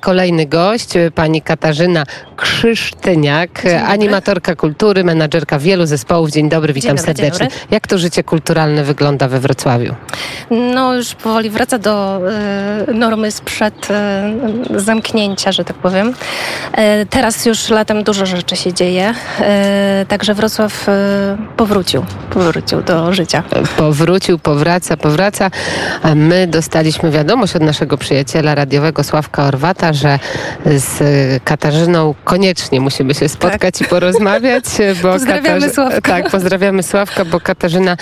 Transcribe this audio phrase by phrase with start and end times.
[0.00, 2.04] Kolejny gość, pani Katarzyna
[2.36, 6.30] Krzysztyniak, animatorka kultury, menadżerka wielu zespołów.
[6.30, 7.46] Dzień dobry, witam Dzień dobry, serdecznie.
[7.46, 7.66] dobry.
[7.70, 9.94] Jak to życie kulturalne wygląda we Wrocławiu?
[10.50, 12.20] No już powoli wraca do
[12.88, 14.32] e, normy sprzed e,
[14.76, 16.14] zamknięcia, że tak powiem.
[16.72, 19.14] E, teraz już latem dużo rzeczy się dzieje,
[20.08, 20.86] także Wrocław
[21.56, 23.42] powrócił, powrócił do życia.
[23.76, 25.50] Powrócił, powraca, powraca.
[26.02, 30.18] A my dostaliśmy wiadomość od naszego przyjaciela radiowego Sławka Orwata, że
[30.66, 31.02] z
[31.44, 34.64] Katarzyną koniecznie musimy się spotkać i porozmawiać.
[35.02, 35.12] Bo Tak.
[35.12, 36.00] Pozdrawiamy Sławka.
[36.00, 37.96] Tak, pozdrawiamy Sławka, bo Katarzyna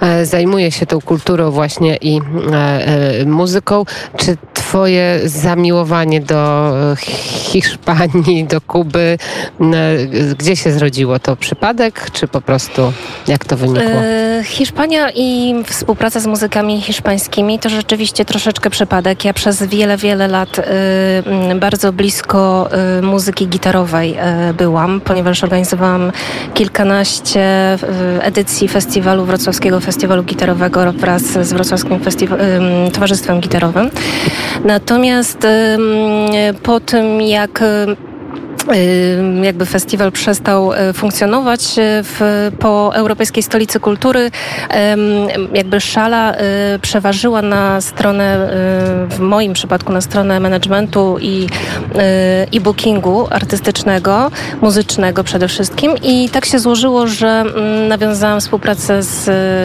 [0.00, 2.20] e, zajmuje się tą kulturą właśnie i
[2.52, 3.84] e, e, muzyką.
[4.16, 4.36] Czy
[4.68, 6.96] twoje zamiłowanie do e,
[7.50, 9.18] Hiszpanii, do Kuby,
[9.60, 11.18] e, gdzie się zrodziło?
[11.18, 12.92] To przypadek, czy po prostu
[13.28, 13.82] jak to wynikło?
[13.82, 19.24] E, Hiszpania i współpraca z muzykami hiszpańskimi to rzeczywiście troszeczkę przypadek.
[19.24, 20.60] Ja przez wiele, wiele lat
[21.60, 22.68] bardzo blisko
[23.02, 24.16] muzyki gitarowej
[24.58, 26.12] byłam, ponieważ organizowałam
[26.54, 27.78] kilkanaście
[28.20, 32.00] edycji festiwalu, Wrocławskiego Festiwalu Gitarowego wraz z Wrocławskim
[32.92, 33.90] Towarzystwem Gitarowym.
[34.64, 35.46] Natomiast
[36.62, 37.62] po tym, jak
[39.42, 44.30] jakby festiwal przestał e, funkcjonować e, w, po Europejskiej Stolicy Kultury.
[45.54, 48.48] Jakby szala e, przeważyła na stronę,
[49.08, 51.46] w moim przypadku na stronę managementu i,
[52.52, 55.92] i bookingu artystycznego, muzycznego przede wszystkim.
[56.02, 59.24] I tak się złożyło, że mm, nawiązałam współpracę z,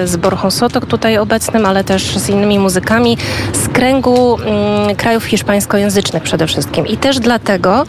[0.10, 3.18] z Borchą Sotok tutaj obecnym, ale też z innymi muzykami
[3.54, 6.88] z kręgu mm, krajów hiszpańskojęzycznych przede wszystkim.
[6.88, 7.86] I też dlatego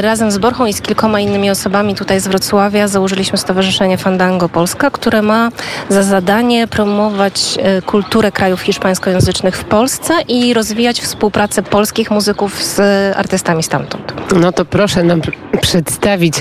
[0.00, 4.90] razem z Borchą i z kilkoma innymi osobami tutaj z Wrocławia założyliśmy Stowarzyszenie Fandango Polska,
[4.90, 5.50] które ma
[5.88, 12.80] za zadanie promować e, kulturę krajów hiszpańskojęzycznych w Polsce i rozwijać współpracę polskich muzyków z
[12.80, 14.14] e, artystami stamtąd.
[14.40, 16.34] No to proszę nam pr- przedstawić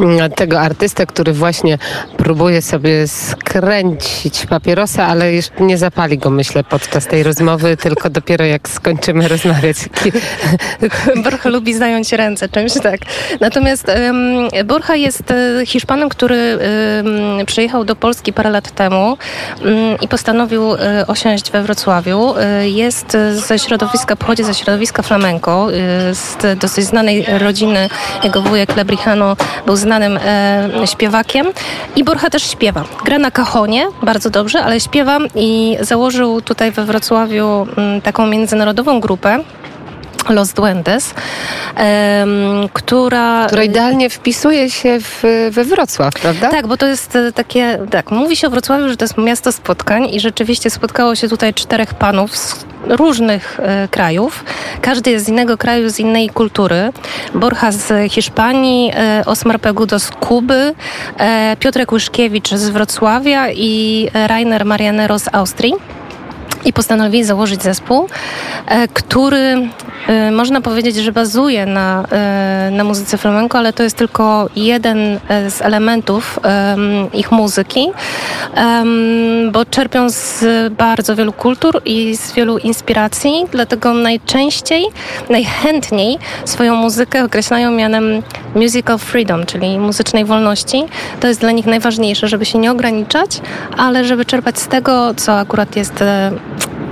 [0.00, 1.78] mm, tego artystę, który właśnie
[2.16, 8.44] próbuje sobie skręcić papierosa, ale jeszcze nie zapali go, myślę, podczas tej rozmowy, tylko dopiero
[8.44, 9.76] jak skończymy rozmawiać.
[11.24, 13.00] Borcha lubi zająć ręce czymś, tak.
[13.40, 13.86] Natomiast
[14.64, 16.58] Borcha jest e, Hiszpanem, który
[17.46, 19.18] przyjechał do Polski parę lat temu
[19.62, 22.34] mm, i postanowił e, osiąść we Wrocławiu.
[22.38, 25.68] E, jest ze środowiska, pochodzi ze środowiska flamenco,
[26.12, 27.88] z dosyć znanej rodziny.
[28.24, 30.18] Jego wujek Lebrijano był znanym
[30.84, 31.46] śpiewakiem
[31.96, 32.84] i Borcha też śpiewa.
[33.04, 39.00] Gra na kahonie bardzo dobrze, ale śpiewa i założył tutaj we Wrocławiu mm, taką międzynarodową
[39.00, 39.44] grupę,
[40.28, 41.14] Los Duendes,
[42.72, 43.46] która...
[43.46, 46.50] Która idealnie wpisuje się w, we Wrocław, prawda?
[46.50, 49.52] Tak, bo to jest e, takie, tak, mówi się o Wrocławiu, że to jest miasto
[49.52, 54.44] spotkań i rzeczywiście spotkało się tutaj czterech panów z różnych e, krajów.
[54.80, 56.92] Każdy jest z innego kraju, z innej kultury.
[57.34, 60.74] Borcha z Hiszpanii, e, Osmar Pegudo z Kuby,
[61.58, 65.74] Piotrek Łyszkiewicz z Wrocławia i Rainer Marianero z Austrii.
[66.64, 68.08] I postanowili założyć zespół,
[68.94, 69.68] który
[70.32, 74.98] można powiedzieć, że bazuje na, e, na muzyce flamenco, ale to jest tylko jeden
[75.28, 77.86] e, z elementów em, ich muzyki,
[79.52, 84.84] bo czerpią z bardzo wielu kultur i z wielu inspiracji, dlatego najczęściej,
[85.30, 88.22] najchętniej swoją muzykę określają mianem
[88.54, 90.84] musical freedom, czyli muzycznej wolności.
[91.20, 93.40] To jest dla nich najważniejsze, żeby się nie ograniczać,
[93.76, 96.32] ale żeby czerpać z tego, co akurat jest e,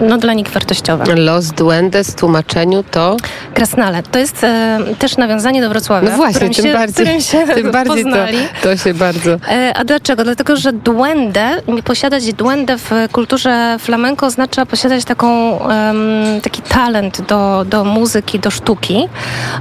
[0.01, 1.15] no, dla nich wartościowe.
[1.17, 3.17] Los Duendes w tłumaczeniu to...
[3.55, 4.03] Krasnale.
[4.03, 8.05] To jest e, też nawiązanie do Wrocławia, No właśnie, tym się, bardziej, się tym bardziej
[8.05, 8.17] to,
[8.63, 9.31] to się bardzo...
[9.31, 10.25] E, A dlaczego?
[10.25, 11.51] Dlatego, że duendę,
[11.85, 15.97] posiadać duendę w kulturze flamenco oznacza posiadać taką, em,
[16.43, 19.09] taki talent do, do muzyki, do sztuki.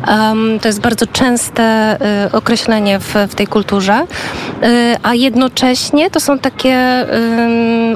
[0.08, 4.06] Em, to jest bardzo częste e, określenie w, w tej kulturze.
[4.64, 7.06] E, a jednocześnie to są takie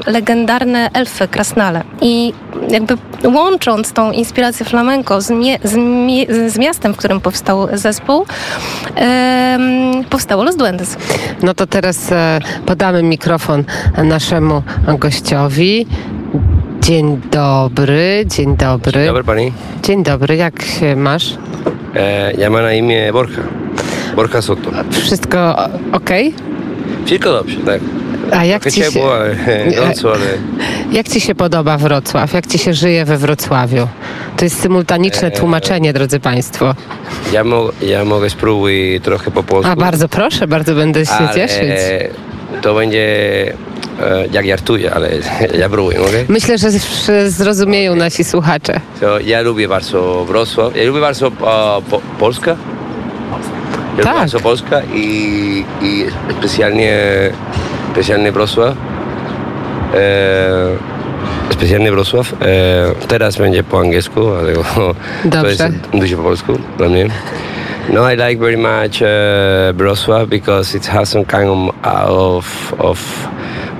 [0.06, 1.82] legendarne elfy, krasnale.
[2.00, 2.25] I
[2.68, 2.94] jakby
[3.24, 8.26] łącząc tą inspirację flamenco z, mie, z, mie, z miastem, w którym powstał zespół,
[10.10, 10.96] powstało Los Duendes.
[11.42, 13.64] No to teraz e, podamy mikrofon
[14.04, 14.62] naszemu
[14.98, 15.86] gościowi.
[16.80, 18.92] Dzień dobry, dzień dobry.
[18.92, 19.52] Dzień dobry pani.
[19.82, 21.34] Dzień dobry, jak się masz?
[21.94, 23.42] E, ja mam na imię Borja.
[24.16, 24.70] Borja Soto.
[24.90, 25.56] Wszystko
[25.92, 26.10] ok?
[27.04, 27.80] Wszystko dobrze, tak.
[28.32, 29.36] A jak Trochę ci, się, ciepło, ale
[29.76, 30.26] gorąco, ale
[30.92, 32.32] jak ci się podoba Wrocław?
[32.32, 33.88] Jak ci się żyje we Wrocławiu?
[34.36, 35.36] To jest symultaniczne Eee.
[35.38, 36.74] tłumaczenie, drodzy Państwo.
[37.32, 39.72] ja, mo, ja mogę spróbuj trochę po polsku.
[39.72, 41.70] A bardzo proszę, bardzo będę się ale cieszyć.
[42.62, 43.02] to będzie
[44.00, 45.10] e, jak żartuję, ale
[45.60, 46.24] ja próbuję, okej?
[46.28, 46.70] Myślę, że
[47.30, 48.80] zrozumieją nasi słuchacze.
[49.00, 51.30] So, ja lubię bardzo Wrocław, ja lubię bardzo e,
[51.90, 52.50] po, Polska.
[52.50, 54.06] Ja Tak.
[54.06, 56.04] lubię bardzo Polska i, i
[56.38, 56.98] specjalnie,
[57.92, 58.74] specjalnie Wrocław.
[61.50, 62.32] Specjalnie Wrocław.
[62.32, 64.94] E, teraz będzie po angielsku, dlatego to
[65.24, 65.50] Dobrze.
[65.50, 67.08] jest dużo po polsku dla mnie.
[67.92, 73.28] No, I like very much uh, Wrocław because it has some kind of, of, of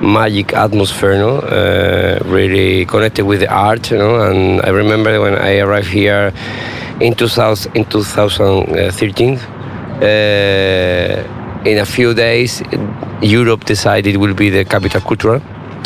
[0.00, 1.28] magic atmosphere, no?
[1.28, 4.20] Uh, really connected with the art, you know.
[4.22, 6.32] And I remember when I arrived here
[7.00, 9.38] in 2000, in 2013.
[9.38, 12.62] Uh, in a few days,
[13.22, 15.00] Europe decided it will be the capital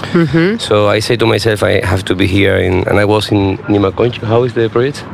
[0.01, 0.59] cultural.
[0.59, 2.57] So I say to myself, I have to be here.
[2.57, 4.23] In, and I was in Nimakończ.
[4.23, 5.05] How is the project?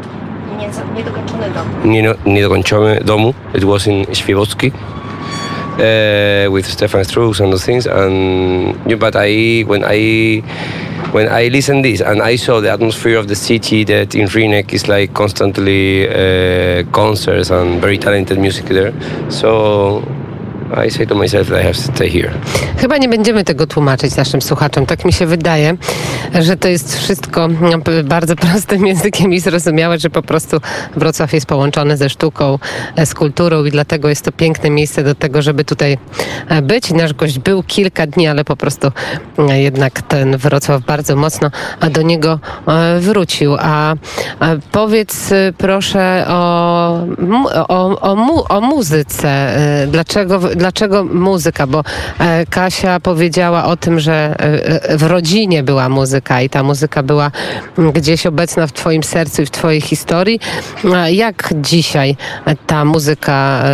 [0.97, 1.93] Niedokończony dom.
[1.93, 3.35] nie, nie dokończony domu.
[3.55, 4.73] It was in Śpiewocki
[5.77, 7.87] uh, with Stefan Strux and those things.
[7.87, 10.43] And yeah, but I when I
[11.13, 14.73] when I listened this and I saw the atmosphere of the city that in Rinek
[14.73, 18.93] is like constantly uh, concerts and very talented music there.
[19.31, 20.03] So
[20.87, 22.31] I say to myself that I have to stay here.
[22.77, 24.87] Chyba nie będziemy tego tłumaczyć naszym słuchaczom.
[24.87, 25.77] Tak mi się wydaje,
[26.41, 30.61] że to jest wszystko no, bardzo prostym językiem i zrozumiałe, że po prostu
[30.97, 32.59] Wrocław jest połączony ze sztuką,
[32.97, 35.99] e, z kulturą i dlatego jest to piękne miejsce do tego, żeby tutaj
[36.49, 36.91] e, być.
[36.91, 38.93] Nasz gość był kilka dni, ale po prostu
[39.39, 41.51] e, jednak ten Wrocław bardzo mocno
[41.91, 42.39] do niego
[43.01, 43.57] wrócił.
[43.59, 43.95] A
[44.73, 47.07] powiedz proszę o,
[47.69, 49.57] o, o, mu, o muzyce.
[49.89, 51.67] Dlaczego, dlaczego muzyka?
[51.67, 51.85] Bo
[52.19, 57.03] e, Kasia powiedziała o tym, że e, e, w rodzinie była muzyka i ta muzyka
[57.03, 57.31] była
[57.79, 60.41] mm, gdzieś obecna w Twoim sercu i w Twojej historii.
[61.11, 62.17] Jak dzisiaj
[62.67, 63.65] ta muzyka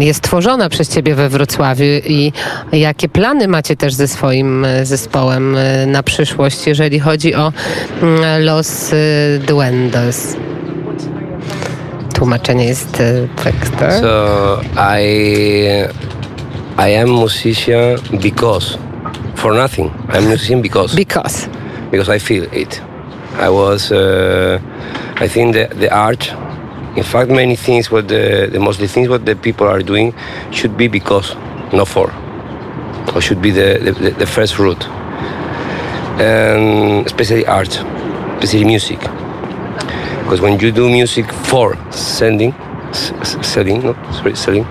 [0.00, 2.32] jest tworzona przez Ciebie we Wrocławiu i
[2.72, 5.56] jakie plany macie też ze swoim zespołem
[5.86, 7.52] na przyszłość, jeżeli chodzi o
[8.02, 8.90] mm, Los
[9.46, 10.36] Duendes?
[12.14, 13.02] Tłumaczenie jest
[13.44, 13.84] tekstu.
[14.00, 15.06] So I
[16.78, 18.78] I am musician because
[19.34, 19.90] for nothing.
[20.12, 21.48] I'm musician because Because.
[21.90, 22.82] because I feel it.
[23.46, 24.58] I was uh,
[25.24, 26.32] I think the the art.
[26.96, 30.14] In fact, many things what the, the mostly things what the people are doing
[30.52, 31.34] should be because,
[31.72, 32.12] not for,
[33.14, 34.84] or should be the, the, the first route.
[36.20, 37.82] And especially art,
[38.38, 39.00] especially music.
[40.24, 42.54] Because when you do music for sending,
[42.92, 44.66] selling, no, sorry, selling,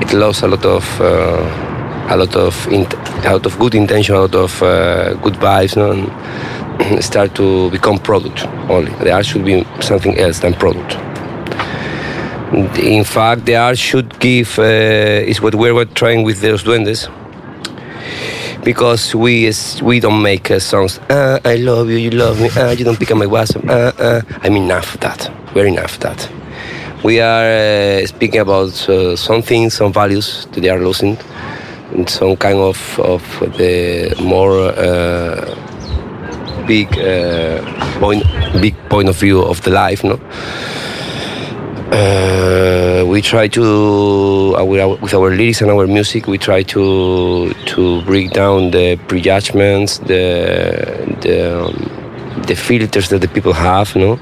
[0.00, 1.68] it lost a lot of uh,
[2.08, 7.04] a lot of a of good intention, a lot of uh, good vibes, no, and
[7.10, 8.92] start to become product only.
[9.04, 10.94] The art should be something else than product.
[12.78, 17.08] In fact, the art should give uh, is what we were trying with those duendes.
[18.64, 19.50] Because we
[19.82, 20.98] we don't make uh, songs.
[21.08, 22.50] Uh, I love you, you love me.
[22.50, 23.68] Uh, you don't pick up my WhatsApp.
[23.68, 24.20] Uh, uh.
[24.42, 25.30] I mean, enough of that.
[25.54, 26.30] Very enough of that.
[27.02, 28.72] We are uh, speaking about
[29.16, 31.16] some things, some values that they are losing,
[31.92, 33.22] and some kind of of
[33.56, 34.72] the more
[36.66, 36.88] big
[37.98, 38.22] point,
[38.60, 40.20] big point of view of the life, no.
[41.90, 47.52] Uh, we try to uh, our, with our lyrics and our music we try to
[47.66, 51.74] to break down the prejudgments the the, um,
[52.46, 54.20] the filters that the people have no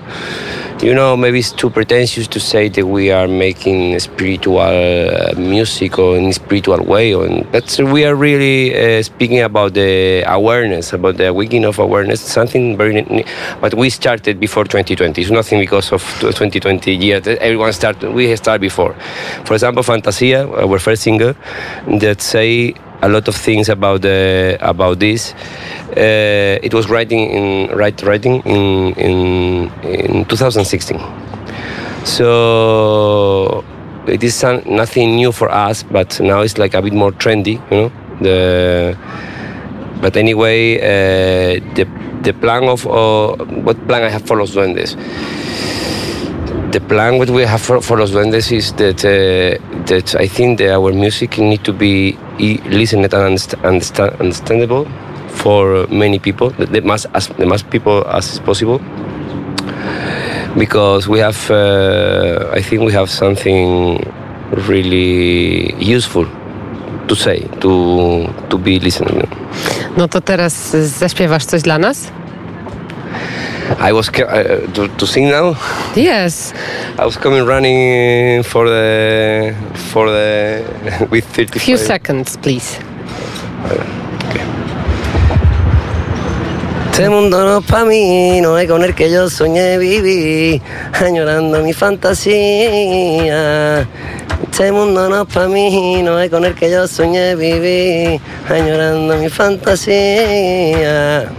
[0.80, 5.99] you know maybe it's too pretentious to say that we are making spiritual uh, music
[5.99, 10.92] or in a spiritual way or but we are really uh, speaking about the awareness
[10.92, 12.20] about the waking of awareness.
[12.20, 13.25] Something very
[13.61, 18.61] but we started before 2020 it's nothing because of 2020 year everyone started we started
[18.61, 18.94] before.
[19.47, 21.35] For example fantasia our first single
[21.99, 25.35] that say a lot of things about the about this.
[25.97, 31.00] Uh, it was writing in write writing in in in 2016
[32.05, 33.64] so
[34.07, 37.61] it is some, nothing new for us but now it's like a bit more trendy
[37.71, 37.93] you know?
[38.21, 38.99] The
[40.00, 41.85] but anyway uh, the
[42.23, 44.97] the plan of uh, what plan I have for Los Duendes?
[46.73, 50.59] The plan what we have for, for Los Duendes is that uh, that I think
[50.59, 54.87] that our music need to be e- listened and underst- understand, understandable
[55.28, 58.80] for many people, the, mass as the mass people as possible.
[60.57, 64.00] Because we have, uh, I think we have something
[64.68, 66.26] really useful
[67.09, 67.73] to say, to
[68.50, 69.28] to be listening.
[69.97, 72.12] No to teraz zaśpiewasz coś dla nas?
[73.78, 75.50] I was uh, to, to sing now.
[75.94, 76.52] Yes.
[76.98, 79.54] I was coming running for the
[79.92, 81.62] for the with 35.
[81.62, 82.78] Few seconds, please.
[86.98, 90.60] Este mundo no es pa' mí, no es con el que yo soñé vivir,
[90.92, 92.26] añorando mi fantasía.
[94.42, 99.16] Este mundo no es pa' mí, no es con el que yo soñé vivir, añorando
[99.16, 101.30] mi fantasía.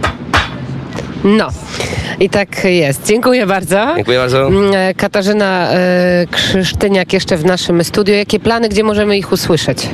[1.24, 1.48] No.
[2.20, 3.06] I tak jest.
[3.06, 3.92] Dziękuję bardzo.
[3.96, 4.46] Dziękuję bardzo.
[4.46, 8.14] Mm, e, Katarzyna e, Krzysztyniak jeszcze w naszym studiu.
[8.14, 9.88] Jakie plany, gdzie możemy ich usłyszeć?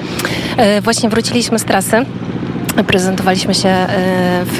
[0.56, 2.04] E, Właśnie wróciliśmy z trasy.
[2.84, 3.86] Prezentowaliśmy się e,
[4.44, 4.58] w,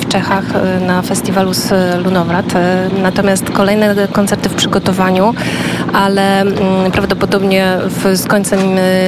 [0.00, 1.72] w Czechach e, na festiwalu z
[2.04, 2.56] Lunowrat.
[2.56, 5.34] E, Natomiast kolejne koncerty w przygotowaniu,
[5.92, 6.56] ale mm,
[6.92, 8.60] prawdopodobnie w, z końcem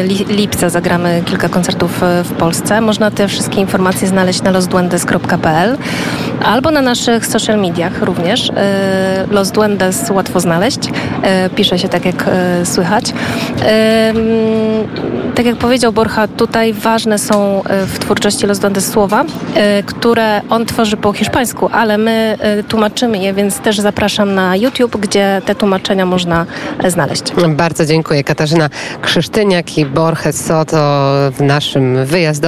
[0.05, 2.81] li, lipca zagramy kilka koncertów w Polsce.
[2.81, 5.79] Można te wszystkie informacje znaleźć na losduendes.pl
[6.45, 8.53] albo na naszych social mediach również.
[9.31, 10.79] Los Duendes łatwo znaleźć.
[11.57, 12.25] Pisze się tak, jak
[12.65, 13.05] słychać.
[15.35, 19.25] Tak jak powiedział Borcha, tutaj ważne są w twórczości Los Duendes słowa,
[19.55, 24.57] e, które on tworzy po hiszpańsku, ale my e, tłumaczymy je, więc też zapraszam na
[24.57, 26.47] YouTube, gdzie te tłumaczenia można
[26.79, 27.23] e, znaleźć.
[27.49, 28.25] Bardzo dziękuję.
[28.25, 28.69] Katarzyna
[29.03, 30.77] Krzysztyniak i Borges Soto
[31.33, 32.43] w naszym wyjazdowym